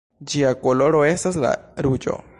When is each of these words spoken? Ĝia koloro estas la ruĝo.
Ĝia 0.31 0.53
koloro 0.63 1.03
estas 1.11 1.39
la 1.47 1.53
ruĝo. 1.89 2.21